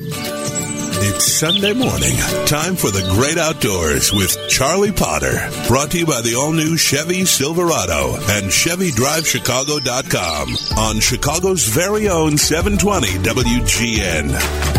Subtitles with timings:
[0.00, 2.14] It's Sunday morning.
[2.46, 5.50] Time for the great outdoors with Charlie Potter.
[5.66, 12.38] Brought to you by the all new Chevy Silverado and ChevyDriveChicago.com on Chicago's very own
[12.38, 14.77] 720 WGN.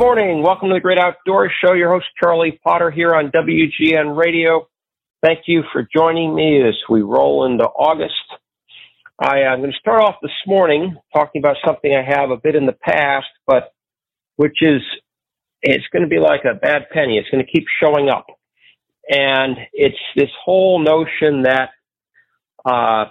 [0.00, 0.42] Morning.
[0.42, 1.74] Welcome to the Great Outdoors Show.
[1.74, 4.66] Your host, Charlie Potter, here on WGN Radio.
[5.22, 8.14] Thank you for joining me as we roll into August.
[9.18, 12.54] I, am going to start off this morning talking about something I have a bit
[12.54, 13.74] in the past, but
[14.36, 14.80] which is,
[15.60, 17.18] it's going to be like a bad penny.
[17.18, 18.24] It's going to keep showing up.
[19.06, 21.72] And it's this whole notion that
[22.64, 23.10] uh,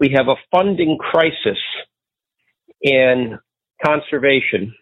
[0.00, 1.58] we have a funding crisis
[2.80, 3.38] in
[3.84, 4.74] conservation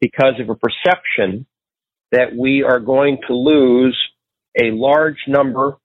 [0.00, 1.46] because of a perception
[2.12, 3.98] that we are going to lose
[4.60, 5.76] a large number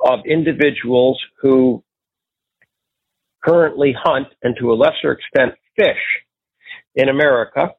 [0.00, 1.82] of individuals who
[3.42, 6.02] currently hunt and to a lesser extent fish
[6.94, 7.70] in America.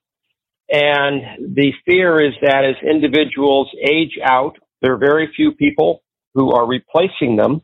[0.70, 6.52] And the fear is that as individuals age out, there are very few people who
[6.52, 7.62] are replacing them.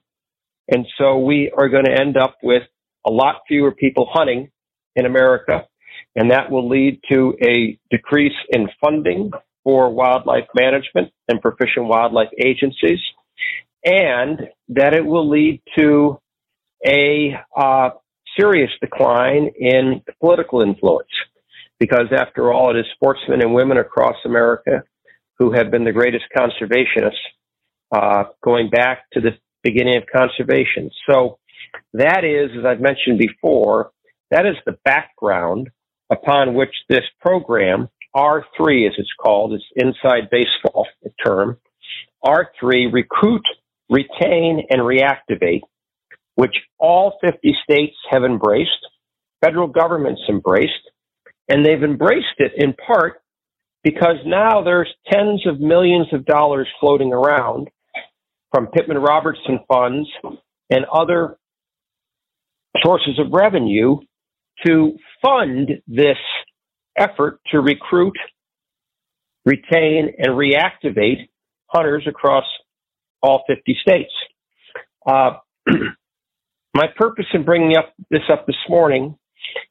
[0.70, 2.64] And so we are going to end up with
[3.06, 4.52] a lot fewer people hunting
[4.95, 5.67] in America
[6.16, 9.31] and that will lead to a decrease in funding
[9.63, 12.99] for wildlife management and proficient wildlife agencies,
[13.86, 16.19] and that it will lead to
[16.86, 17.89] a uh,
[18.38, 21.09] serious decline in political influence.
[21.80, 24.83] Because after all, it is sportsmen and women across America
[25.39, 27.11] who have been the greatest conservationists
[27.91, 29.31] uh, going back to the
[29.64, 30.89] beginning of conservation.
[31.09, 31.39] So
[31.94, 33.91] that is, as I've mentioned before,
[34.31, 35.69] that is the background
[36.14, 40.88] upon which this program, R3 as it's called, is inside baseball
[41.25, 41.58] term,
[42.23, 43.44] R3, recruit,
[43.89, 45.61] retain, and reactivate,
[46.36, 48.70] which all 50 states have embraced,
[49.42, 50.71] federal governments embraced,
[51.49, 53.21] and they've embraced it in part
[53.83, 57.70] because now there's tens of millions of dollars floating around
[58.52, 60.08] from Pittman Robertson funds
[60.70, 61.38] and other
[62.83, 63.98] sources of revenue
[64.65, 66.17] to fund this
[66.97, 68.15] effort to recruit,
[69.45, 71.27] retain, and reactivate
[71.67, 72.45] hunters across
[73.21, 74.11] all 50 states.
[75.08, 75.31] Uh,
[76.73, 79.17] my purpose in bringing up this up this morning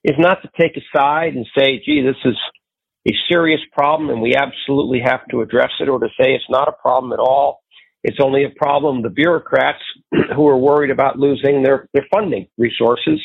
[0.05, 2.37] is not to take a side and say, gee, this is
[3.09, 6.69] a serious problem and we absolutely have to address it, or to say it's not
[6.69, 7.61] a problem at all.
[8.05, 9.83] It's only a problem the bureaucrats
[10.35, 13.21] who are worried about losing their, their funding resources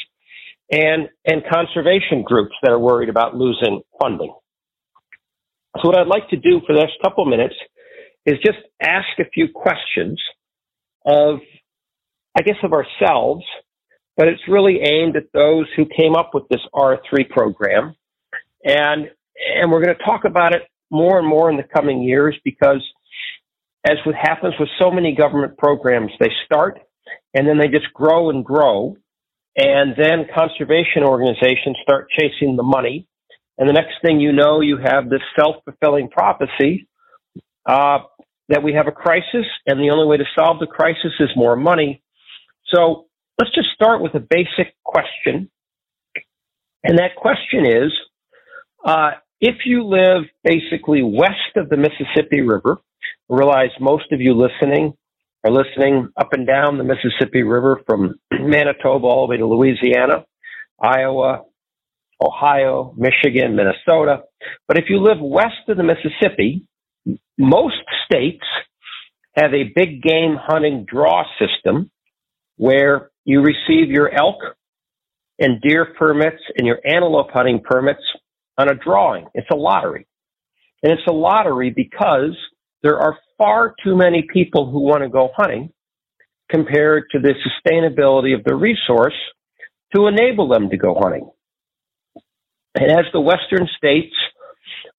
[0.71, 4.33] and, and conservation groups that are worried about losing funding.
[5.81, 7.55] So what I'd like to do for the next couple minutes
[8.25, 10.21] is just ask a few questions
[11.05, 11.39] of,
[12.37, 13.45] I guess, of ourselves,
[14.17, 17.95] but it's really aimed at those who came up with this R3 program.
[18.63, 19.09] And,
[19.55, 22.83] and we're going to talk about it more and more in the coming years because
[23.85, 26.79] as what happens with so many government programs, they start
[27.33, 28.97] and then they just grow and grow.
[29.57, 33.07] And then conservation organizations start chasing the money.
[33.57, 36.87] And the next thing you know, you have this self-fulfilling prophecy
[37.65, 37.99] uh,
[38.49, 41.55] that we have a crisis, and the only way to solve the crisis is more
[41.55, 42.03] money.
[42.73, 43.07] So
[43.39, 45.49] let's just start with a basic question.
[46.83, 47.91] And that question is,
[48.85, 52.77] uh, if you live basically west of the Mississippi River,
[53.27, 54.93] realize most of you listening
[55.43, 60.25] are listening up and down the Mississippi River from Manitoba all the way to Louisiana,
[60.81, 61.43] Iowa,
[62.21, 64.23] Ohio, Michigan, Minnesota.
[64.67, 66.65] But if you live west of the Mississippi,
[67.37, 67.75] most
[68.05, 68.45] states
[69.35, 71.91] have a big game hunting draw system
[72.57, 74.37] where you receive your elk
[75.39, 78.01] and deer permits and your antelope hunting permits
[78.57, 79.27] on a drawing.
[79.35, 80.07] It's a lottery.
[80.81, 82.35] And it's a lottery because
[82.81, 85.71] there are far too many people who want to go hunting
[86.49, 89.15] compared to the sustainability of the resource
[89.95, 91.29] to enable them to go hunting.
[92.75, 94.15] And as the western states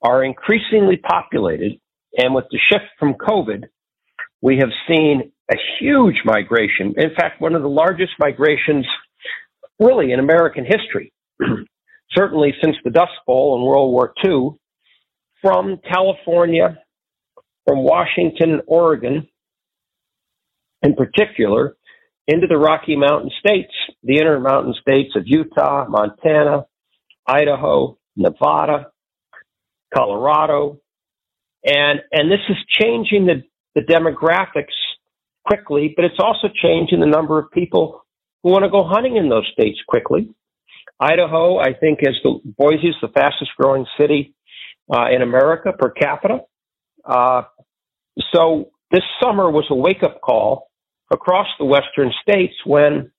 [0.03, 1.79] are increasingly populated,
[2.17, 3.65] and with the shift from COVID,
[4.41, 6.95] we have seen a huge migration.
[6.97, 8.87] In fact, one of the largest migrations
[9.79, 11.13] really in American history,
[12.11, 14.51] certainly since the Dust Bowl in World War II,
[15.41, 16.79] from California
[17.69, 19.29] from Washington and Oregon,
[20.83, 21.77] in particular,
[22.27, 23.73] into the Rocky Mountain states,
[24.03, 26.65] the Intermountain states of Utah, Montana,
[27.27, 28.87] Idaho, Nevada,
[29.95, 30.81] Colorado,
[31.63, 33.43] and and this is changing the,
[33.75, 34.75] the demographics
[35.45, 38.03] quickly, but it's also changing the number of people
[38.43, 40.31] who want to go hunting in those states quickly.
[40.99, 44.35] Idaho, I think, is the Boise is the fastest growing city
[44.91, 46.41] uh, in America per capita.
[47.05, 47.43] Uh,
[48.33, 50.69] so this summer was a wake up call
[51.13, 53.11] across the western states when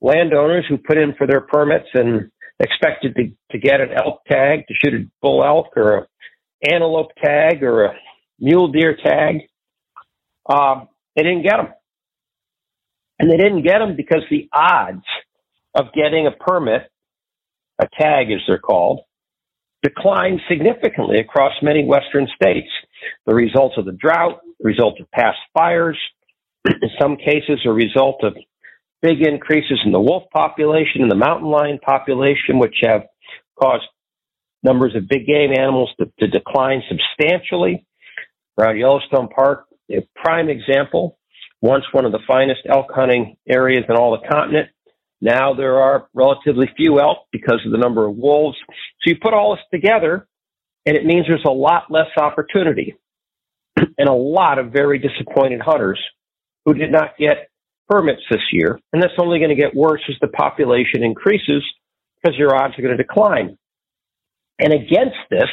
[0.00, 2.30] landowners who put in for their permits and
[2.60, 6.06] expected to, to get an elk tag to shoot a bull elk or a
[6.70, 7.94] antelope tag or a
[8.40, 9.42] mule deer tag,
[10.48, 10.84] uh,
[11.16, 11.68] they didn't get them.
[13.18, 15.04] And they didn't get them because the odds
[15.74, 16.82] of getting a permit,
[17.80, 19.00] a tag as they're called,
[19.82, 22.68] declined significantly across many western states.
[23.26, 25.98] The results of the drought, the result of past fires,
[26.66, 28.36] in some cases a result of
[29.00, 33.02] big increases in the wolf population and the mountain lion population, which have
[33.60, 33.84] caused
[34.62, 37.86] numbers of big game animals to, to decline substantially.
[38.58, 41.18] Around Yellowstone Park, a prime example,
[41.60, 44.68] once one of the finest elk hunting areas in all the continent.
[45.20, 48.56] Now there are relatively few elk because of the number of wolves.
[48.68, 50.28] So you put all this together,
[50.88, 52.96] and it means there's a lot less opportunity
[53.76, 56.00] and a lot of very disappointed hunters
[56.64, 57.50] who did not get
[57.90, 58.80] permits this year.
[58.94, 61.62] And that's only going to get worse as the population increases
[62.16, 63.58] because your odds are going to decline.
[64.58, 65.50] And against this,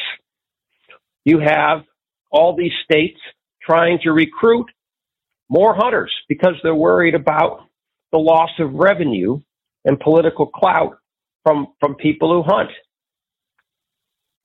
[1.26, 1.84] you have
[2.32, 3.20] all these states
[3.62, 4.68] trying to recruit
[5.50, 7.68] more hunters because they're worried about
[8.14, 9.42] the loss of revenue
[9.84, 10.98] and political clout
[11.44, 12.70] from, from people who hunt.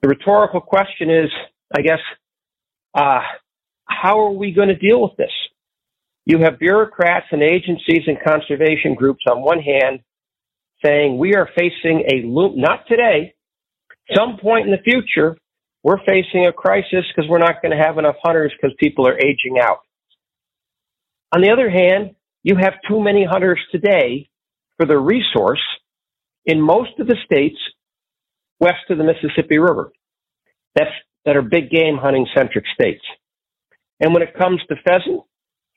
[0.02, 1.30] The rhetorical question is,
[1.76, 2.00] I guess,
[2.94, 3.20] uh,
[3.84, 5.32] how are we going to deal with this?
[6.24, 10.00] You have bureaucrats and agencies and conservation groups on one hand
[10.84, 13.34] saying we are facing a loop, not today,
[14.16, 15.36] some point in the future,
[15.82, 19.18] we're facing a crisis because we're not going to have enough hunters because people are
[19.18, 19.80] aging out.
[21.32, 24.28] On the other hand, you have too many hunters today
[24.76, 25.62] for the resource
[26.44, 27.58] in most of the states
[28.60, 29.92] west of the Mississippi River.
[30.74, 30.90] That's,
[31.24, 33.02] that are big game hunting centric states.
[33.98, 35.22] And when it comes to pheasant,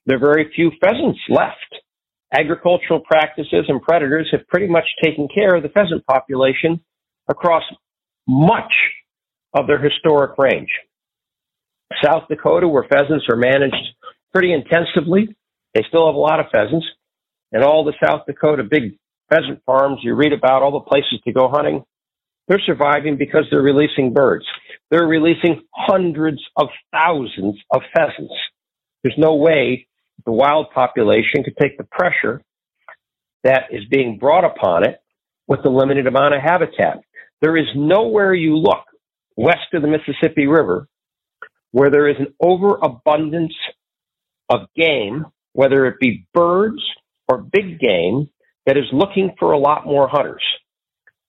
[0.05, 1.81] there are very few pheasants left.
[2.33, 6.81] Agricultural practices and predators have pretty much taken care of the pheasant population
[7.29, 7.63] across
[8.27, 8.71] much
[9.53, 10.69] of their historic range.
[12.03, 13.75] South Dakota, where pheasants are managed
[14.33, 15.35] pretty intensively,
[15.73, 16.85] they still have a lot of pheasants.
[17.51, 18.97] And all the South Dakota big
[19.29, 21.83] pheasant farms you read about, all the places to go hunting,
[22.47, 24.45] they're surviving because they're releasing birds.
[24.91, 28.33] They're releasing hundreds of thousands of pheasants.
[29.03, 29.87] There's no way
[30.25, 32.41] the wild population could take the pressure
[33.43, 34.99] that is being brought upon it
[35.47, 37.01] with the limited amount of habitat.
[37.41, 38.85] There is nowhere you look
[39.35, 40.87] west of the Mississippi River
[41.71, 43.55] where there is an overabundance
[44.49, 46.81] of game, whether it be birds
[47.27, 48.29] or big game,
[48.65, 50.43] that is looking for a lot more hunters.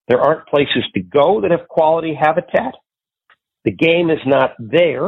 [0.09, 2.75] There aren't places to go that have quality habitat.
[3.65, 5.07] The game is not there.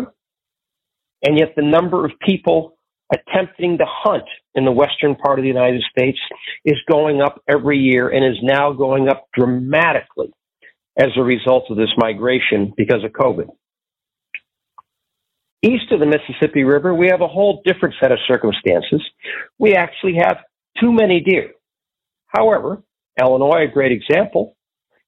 [1.22, 2.78] And yet the number of people
[3.12, 6.18] attempting to hunt in the western part of the United States
[6.64, 10.32] is going up every year and is now going up dramatically
[10.98, 13.48] as a result of this migration because of COVID.
[15.62, 19.02] East of the Mississippi River, we have a whole different set of circumstances.
[19.58, 20.38] We actually have
[20.80, 21.52] too many deer.
[22.28, 22.82] However,
[23.20, 24.55] Illinois, a great example,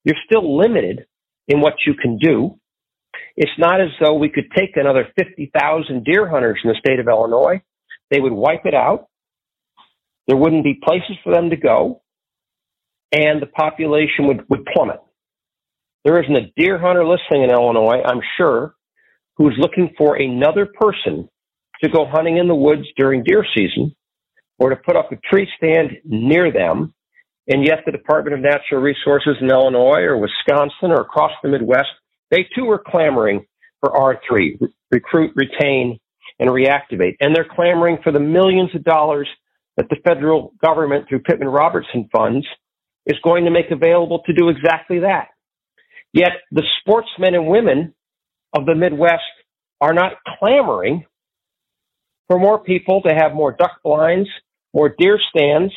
[0.08, 1.06] you're still limited
[1.46, 2.58] in what you can do.
[3.36, 7.06] It's not as though we could take another 50,000 deer hunters in the state of
[7.06, 7.62] Illinois
[8.10, 9.08] they would wipe it out.
[10.26, 12.02] There wouldn't be places for them to go,
[13.12, 15.00] and the population would, would plummet.
[16.04, 18.74] There isn't a deer hunter listening in Illinois, I'm sure,
[19.36, 21.28] who's looking for another person
[21.82, 23.94] to go hunting in the woods during deer season
[24.58, 26.94] or to put up a tree stand near them.
[27.48, 31.88] And yet the Department of Natural Resources in Illinois or Wisconsin or across the Midwest,
[32.30, 33.46] they too are clamoring
[33.80, 35.98] for R3, recruit, retain,
[36.38, 37.16] and reactivate.
[37.20, 39.28] And they're clamoring for the millions of dollars
[39.76, 42.46] that the federal government through Pittman Robertson funds
[43.06, 45.28] is going to make available to do exactly that.
[46.12, 47.94] Yet the sportsmen and women
[48.54, 49.22] of the Midwest
[49.80, 51.04] are not clamoring
[52.28, 54.28] for more people to have more duck blinds,
[54.74, 55.72] more deer stands.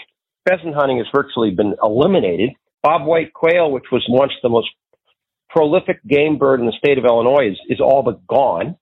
[0.47, 2.51] Pheasant hunting has virtually been eliminated.
[2.85, 4.69] Bobwhite quail, which was once the most
[5.49, 8.75] prolific game bird in the state of Illinois, is, is all but gone.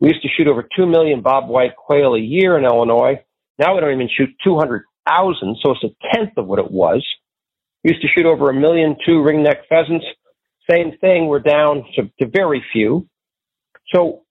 [0.00, 3.22] We used to shoot over 2 million bobwhite quail a year in Illinois.
[3.58, 7.04] Now we don't even shoot 200,000, so it's a tenth of what it was.
[7.82, 10.04] We used to shoot over a million two ringneck pheasants.
[10.70, 13.06] Same thing, we're down to, to very few.
[13.94, 14.22] So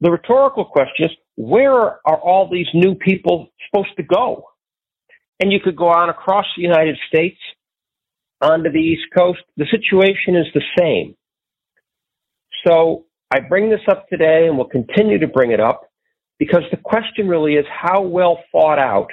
[0.00, 4.44] the rhetorical question is, where are all these new people supposed to go?
[5.40, 7.38] And you could go on across the United States
[8.40, 9.40] onto the East Coast.
[9.56, 11.14] The situation is the same.
[12.66, 15.82] So I bring this up today and will continue to bring it up
[16.38, 19.10] because the question really is how well thought out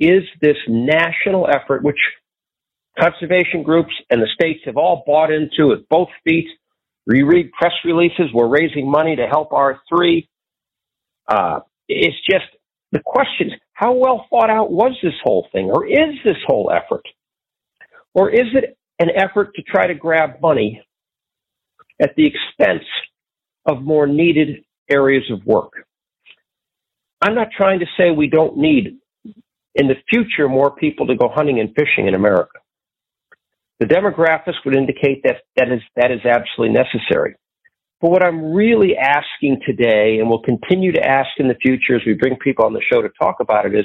[0.00, 1.98] is this national effort, which
[2.98, 6.48] conservation groups and the states have all bought into at both feet.
[7.06, 8.32] We read press releases.
[8.32, 10.26] We're raising money to help R3.
[11.28, 12.46] Uh, it's just
[12.92, 16.72] the question is how well thought out was this whole thing, or is this whole
[16.72, 17.06] effort?
[18.14, 20.82] Or is it an effort to try to grab money
[22.00, 22.86] at the expense
[23.66, 25.74] of more needed areas of work?
[27.20, 28.96] I'm not trying to say we don't need
[29.74, 32.58] in the future more people to go hunting and fishing in America.
[33.80, 37.36] The demographics would indicate that that is, that is absolutely necessary.
[38.06, 42.02] But what I'm really asking today, and will continue to ask in the future as
[42.06, 43.84] we bring people on the show to talk about it, is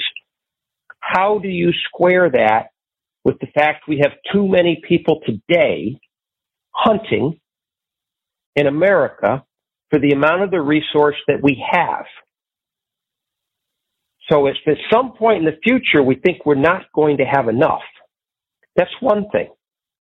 [1.00, 2.68] how do you square that
[3.25, 6.00] with the fact we have too many people today
[6.70, 7.40] hunting
[8.56, 9.44] in America
[9.90, 12.06] for the amount of the resource that we have?
[14.30, 17.48] So if at some point in the future we think we're not going to have
[17.48, 17.82] enough,
[18.75, 19.50] that's one thing.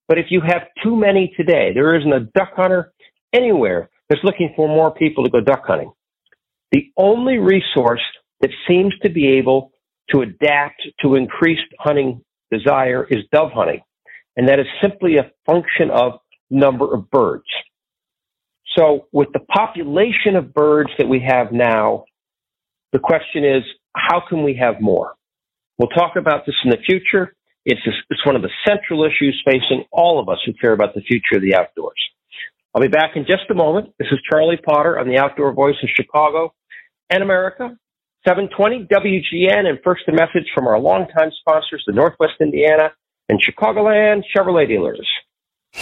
[0.08, 2.92] But if you have too many today, there isn't a duck hunter
[3.32, 5.92] anywhere that's looking for more people to go duck hunting.
[6.72, 8.02] The only resource
[8.40, 9.70] that seems to be able
[10.10, 13.80] to adapt to increased hunting desire is dove hunting.
[14.36, 16.14] And that is simply a function of
[16.50, 17.44] number of birds.
[18.76, 22.04] So with the population of birds that we have now,
[22.92, 23.62] the question is,
[23.94, 25.14] how can we have more?
[25.78, 27.34] We'll talk about this in the future.
[27.64, 31.02] It's, it's one of the central issues facing all of us who care about the
[31.02, 32.00] future of the outdoors.
[32.74, 33.92] I'll be back in just a moment.
[33.98, 36.54] This is Charlie Potter on the Outdoor Voice in Chicago
[37.08, 37.76] and America.
[38.24, 42.92] 720 WGN and first a message from our longtime sponsors, the Northwest Indiana
[43.28, 45.08] and Chicagoland Chevrolet dealers.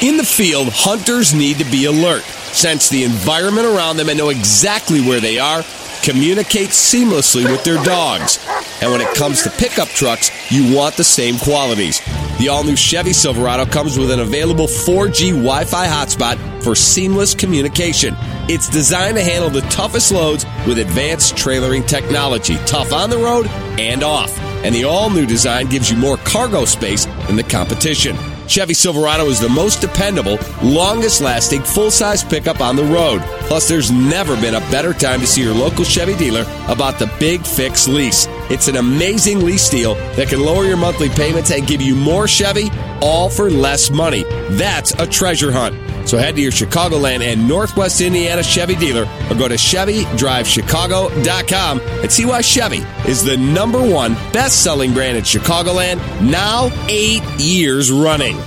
[0.01, 4.29] In the field, hunters need to be alert, sense the environment around them, and know
[4.29, 5.63] exactly where they are
[6.03, 8.39] communicate seamlessly with their dogs.
[8.81, 12.01] And when it comes to pickup trucks, you want the same qualities.
[12.39, 17.35] The all new Chevy Silverado comes with an available 4G Wi Fi hotspot for seamless
[17.35, 18.15] communication.
[18.49, 23.47] It's designed to handle the toughest loads with advanced trailering technology, tough on the road
[23.79, 24.39] and off.
[24.65, 28.17] And the all new design gives you more cargo space than the competition.
[28.49, 33.21] Chevy Silverado is the most dependable, longest lasting, full size pickup on the road.
[33.43, 37.13] Plus, there's never been a better time to see your local Chevy dealer about the
[37.21, 38.27] Big Fix lease.
[38.51, 42.27] It's an amazing lease deal that can lower your monthly payments and give you more
[42.27, 42.71] Chevy,
[43.03, 44.25] all for less money.
[44.51, 45.77] That's a treasure hunt.
[46.09, 52.11] So head to your Chicagoland and Northwest Indiana Chevy dealer or go to ChevyDriveChicago.com and
[52.11, 57.93] see why Chevy is the number one best selling brand in Chicagoland now eight years
[57.93, 58.39] running.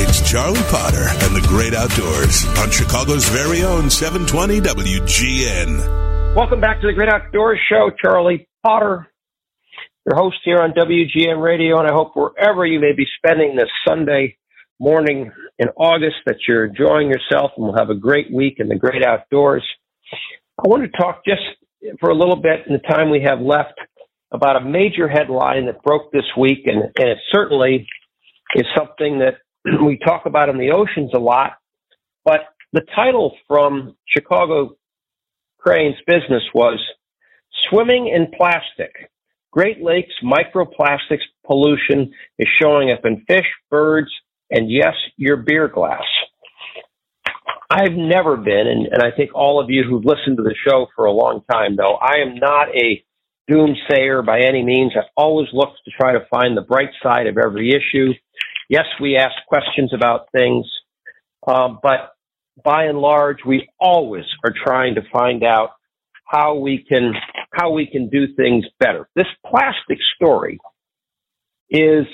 [0.00, 6.34] It's Charlie Potter and the Great Outdoors on Chicago's very own 720 WGN.
[6.34, 7.90] Welcome back to the Great Outdoors Show.
[8.02, 9.12] Charlie Potter,
[10.06, 13.68] your host here on WGN Radio, and I hope wherever you may be spending this
[13.86, 14.38] Sunday
[14.80, 18.76] morning in August that you're enjoying yourself and we'll have a great week in the
[18.76, 19.64] great outdoors.
[20.58, 21.42] I want to talk just
[22.00, 23.74] for a little bit in the time we have left
[24.32, 27.86] about a major headline that broke this week, and, and it certainly
[28.56, 29.34] is something that
[29.84, 31.52] we talk about in the oceans a lot.
[32.24, 32.40] But
[32.72, 34.76] the title from Chicago
[35.58, 36.80] Crain's business was
[37.68, 39.10] Swimming in Plastic.
[39.52, 44.10] Great Lakes microplastics pollution is showing up in fish, birds,
[44.52, 46.04] and yes, your beer glass.
[47.70, 50.86] I've never been, and, and I think all of you who've listened to the show
[50.94, 53.02] for a long time know, I am not a
[53.50, 54.92] doomsayer by any means.
[54.94, 58.12] I've always looked to try to find the bright side of every issue.
[58.68, 60.66] Yes, we ask questions about things,
[61.46, 62.12] um, but
[62.62, 65.70] by and large, we always are trying to find out
[66.26, 67.14] how we can
[67.52, 69.08] how we can do things better.
[69.14, 70.58] This plastic story
[71.70, 72.06] is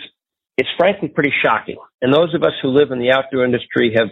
[0.58, 1.76] it's frankly pretty shocking.
[2.02, 4.08] And those of us who live in the outdoor industry have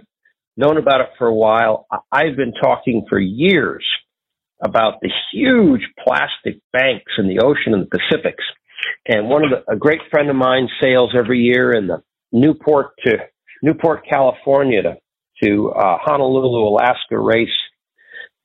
[0.57, 1.87] known about it for a while.
[2.11, 3.85] I've been talking for years
[4.65, 8.45] about the huge plastic banks in the ocean and the Pacifics.
[9.07, 12.93] And one of the, a great friend of mine sails every year in the Newport
[13.05, 13.19] to
[13.63, 14.97] Newport, California to,
[15.43, 17.49] to uh, Honolulu, Alaska race.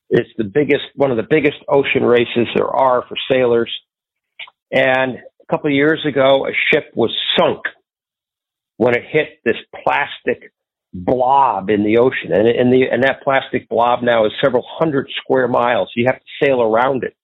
[0.09, 3.71] It's the biggest, one of the biggest ocean races there are for sailors.
[4.71, 7.61] And a couple of years ago, a ship was sunk
[8.77, 10.51] when it hit this plastic
[10.93, 15.09] blob in the ocean, and and the and that plastic blob now is several hundred
[15.21, 15.91] square miles.
[15.95, 17.15] You have to sail around it,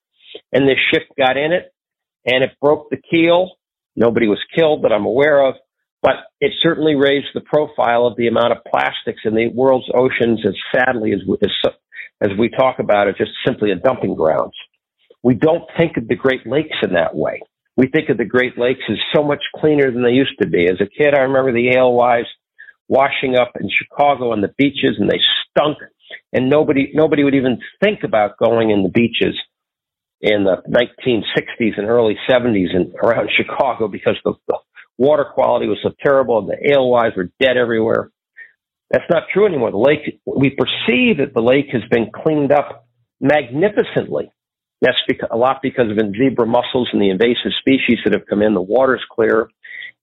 [0.51, 1.73] and this ship got in it,
[2.25, 3.51] and it broke the keel.
[3.95, 5.55] Nobody was killed that I'm aware of,
[6.01, 10.39] but it certainly raised the profile of the amount of plastics in the world's oceans
[10.45, 11.73] as sadly as as,
[12.21, 14.53] as we talk about it, just simply a dumping grounds.
[15.23, 17.41] We don't think of the Great Lakes in that way.
[17.77, 20.65] We think of the Great Lakes as so much cleaner than they used to be.
[20.65, 22.27] As a kid, I remember the alewives
[22.87, 25.19] washing up in Chicago on the beaches and they
[25.49, 25.77] stunk
[26.33, 29.35] and nobody nobody would even think about going in the beaches
[30.21, 34.57] in the 1960s and early 70s and around Chicago because the, the
[34.97, 38.11] water quality was so terrible and the alewives were dead everywhere.
[38.89, 39.71] That's not true anymore.
[39.71, 42.87] The lake, we perceive that the lake has been cleaned up
[43.19, 44.31] magnificently.
[44.81, 44.97] That's
[45.31, 48.53] a lot because of zebra mussels and the invasive species that have come in.
[48.53, 49.49] The water's clear.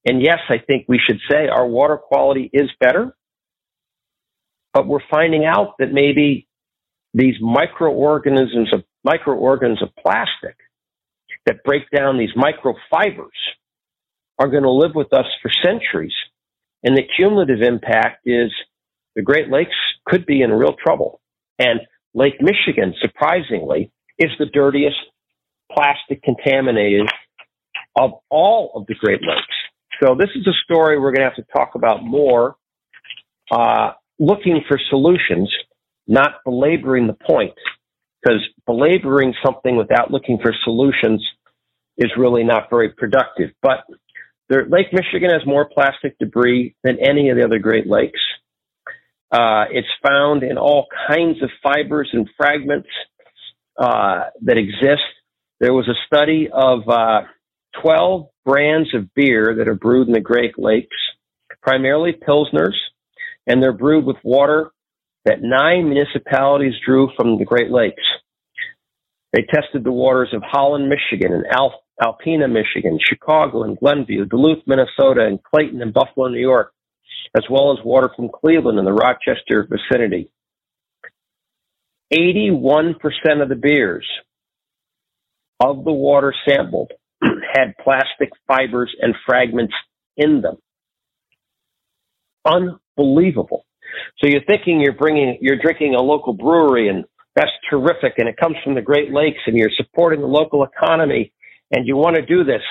[0.04, 3.16] And yes, I think we should say our water quality is better,
[4.72, 6.48] but we're finding out that maybe
[7.14, 10.56] these microorganisms of microorganisms of plastic
[11.46, 13.28] that break down these microfibers
[14.38, 16.14] are going to live with us for centuries.
[16.82, 18.50] And the cumulative impact is
[19.14, 19.76] the Great Lakes
[20.06, 21.20] could be in real trouble.
[21.58, 21.80] And
[22.14, 24.96] Lake Michigan, surprisingly, is the dirtiest
[25.72, 27.08] plastic contaminated
[27.96, 29.42] of all of the Great Lakes.
[30.02, 32.56] So this is a story we're going to have to talk about more,
[33.50, 35.52] uh, looking for solutions,
[36.06, 37.54] not belaboring the point,
[38.22, 41.24] because belaboring something without looking for solutions
[41.96, 43.50] is really not very productive.
[43.62, 43.84] But
[44.48, 48.20] there, Lake Michigan has more plastic debris than any of the other Great Lakes.
[49.30, 52.88] Uh, it's found in all kinds of fibers and fragments
[53.78, 55.02] uh, that exist.
[55.60, 57.22] There was a study of uh,
[57.82, 60.96] 12 brands of beer that are brewed in the Great Lakes,
[61.62, 62.74] primarily Pilsners,
[63.46, 64.70] and they're brewed with water
[65.24, 68.02] that nine municipalities drew from the Great Lakes.
[69.32, 74.62] They tested the waters of Holland, Michigan, and Al- Alpena, Michigan, Chicago and Glenview, Duluth,
[74.66, 76.72] Minnesota, and Clayton and Buffalo, New York,
[77.36, 80.30] as well as water from Cleveland and the Rochester vicinity.
[82.14, 82.94] 81%
[83.42, 84.06] of the beers
[85.60, 89.74] of the water sampled had plastic fibers and fragments
[90.16, 90.56] in them.
[92.44, 93.64] Unbelievable.
[94.18, 97.04] So you're thinking you're bringing, you're drinking a local brewery and
[97.36, 101.32] that's terrific and it comes from the Great Lakes and you're supporting the local economy
[101.70, 102.62] and you want to do this.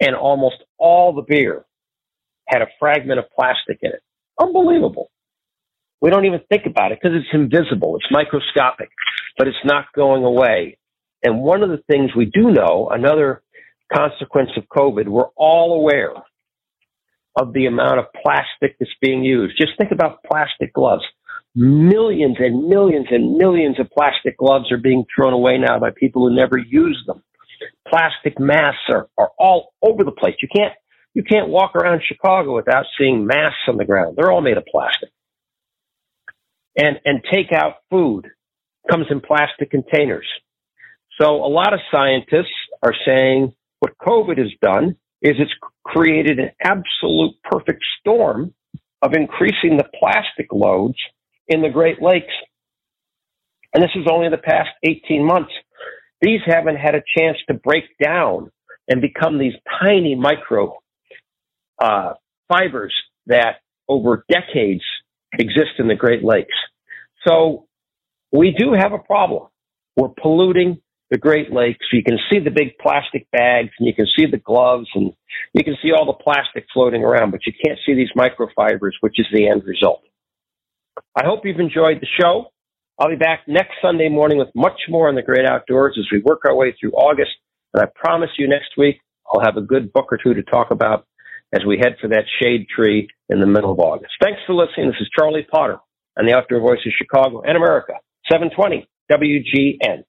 [0.00, 1.64] And almost all the beer
[2.48, 4.02] had a fragment of plastic in it.
[4.40, 5.10] Unbelievable.
[6.04, 7.96] We don't even think about it because it's invisible.
[7.96, 8.90] It's microscopic,
[9.38, 10.76] but it's not going away.
[11.22, 13.42] And one of the things we do know, another
[13.90, 16.12] consequence of COVID, we're all aware
[17.40, 19.56] of the amount of plastic that's being used.
[19.58, 21.04] Just think about plastic gloves.
[21.54, 26.28] Millions and millions and millions of plastic gloves are being thrown away now by people
[26.28, 27.22] who never use them.
[27.88, 30.34] Plastic masks are, are all over the place.
[30.42, 30.74] You can't
[31.14, 34.18] you can't walk around Chicago without seeing masks on the ground.
[34.18, 35.08] They're all made of plastic.
[36.76, 38.28] And and take out food
[38.90, 40.26] comes in plastic containers.
[41.20, 46.50] So a lot of scientists are saying what COVID has done is it's created an
[46.62, 48.52] absolute perfect storm
[49.00, 50.96] of increasing the plastic loads
[51.46, 52.32] in the Great Lakes.
[53.72, 55.52] And this is only the past 18 months.
[56.20, 58.50] These haven't had a chance to break down
[58.88, 60.76] and become these tiny micro
[61.82, 62.14] uh,
[62.48, 62.94] fibers
[63.26, 63.56] that
[63.88, 64.82] over decades
[65.38, 66.54] exist in the Great Lakes.
[67.26, 67.66] So
[68.32, 69.48] we do have a problem.
[69.96, 71.86] We're polluting the Great Lakes.
[71.92, 75.12] You can see the big plastic bags and you can see the gloves and
[75.52, 79.18] you can see all the plastic floating around, but you can't see these microfibers, which
[79.18, 80.02] is the end result.
[81.16, 82.46] I hope you've enjoyed the show.
[82.98, 86.20] I'll be back next Sunday morning with much more on the great outdoors as we
[86.22, 87.32] work our way through August.
[87.72, 90.70] And I promise you next week, I'll have a good book or two to talk
[90.70, 91.06] about
[91.54, 94.12] as we head for that shade tree in the middle of August.
[94.20, 94.88] Thanks for listening.
[94.88, 95.78] This is Charlie Potter
[96.18, 97.94] on the Outdoor Voice of Chicago and America,
[98.30, 100.02] 720 WGN.